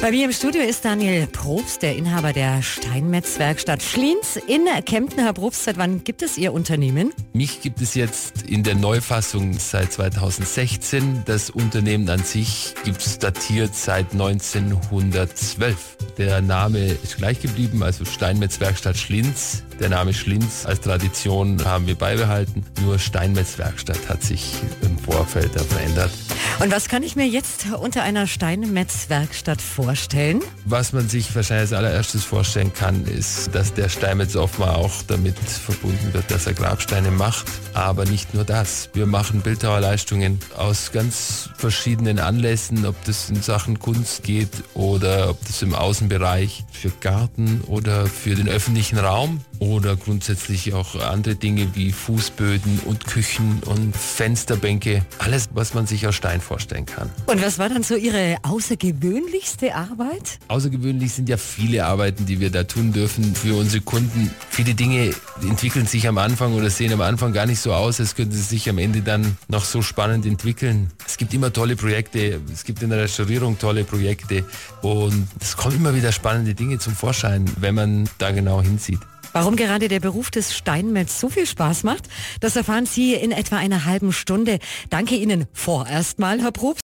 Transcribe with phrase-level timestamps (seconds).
[0.00, 5.24] Bei mir im Studio ist Daniel Probst, der Inhaber der Steinmetz-Werkstatt Schliens in Kempten.
[5.24, 7.12] Herr Probst, seit wann gibt es Ihr Unternehmen?
[7.32, 11.22] Mich gibt es jetzt in der Neufassung seit 2016.
[11.24, 15.96] Das Unternehmen an sich gibt es datiert seit 1912.
[16.18, 19.64] Der Name ist gleich geblieben, also Steinmetz-Werkstatt Schlinz.
[19.80, 22.64] Der Name Schlinz als Tradition haben wir beibehalten.
[22.82, 24.52] Nur Steinmetz-Werkstatt hat sich
[24.82, 26.12] im Vorfeld verändert.
[26.60, 29.95] Und was kann ich mir jetzt unter einer Steinmetz-Werkstatt vorstellen?
[30.64, 35.38] Was man sich wahrscheinlich als allererstes vorstellen kann, ist, dass der Steinmetz oftmals auch damit
[35.38, 37.46] verbunden wird, dass er Grabsteine macht.
[37.72, 38.90] Aber nicht nur das.
[38.94, 45.44] Wir machen Bildhauerleistungen aus ganz verschiedenen Anlässen, ob das in Sachen Kunst geht oder ob
[45.46, 51.74] das im Außenbereich für Garten oder für den öffentlichen Raum oder grundsätzlich auch andere Dinge
[51.74, 55.04] wie Fußböden und Küchen und Fensterbänke.
[55.18, 57.10] Alles, was man sich aus Stein vorstellen kann.
[57.26, 60.38] Und was war dann so Ihre außergewöhnlichste Arbeit?
[60.48, 64.30] Außergewöhnlich sind ja viele Arbeiten, die wir da tun dürfen für unsere Kunden.
[64.50, 68.14] Viele Dinge entwickeln sich am Anfang oder sehen am Anfang gar nicht so aus, als
[68.14, 70.90] könnten sie sich am Ende dann noch so spannend entwickeln.
[71.06, 74.44] Es gibt immer tolle Projekte, es gibt in der Restaurierung tolle Projekte
[74.82, 79.00] und es kommen immer wieder spannende Dinge zum Vorschein, wenn man da genau hinsieht.
[79.36, 82.08] Warum gerade der Beruf des Steinmetz so viel Spaß macht,
[82.40, 84.58] das erfahren Sie in etwa einer halben Stunde.
[84.88, 86.74] Danke Ihnen vorerst mal, Herr Probst.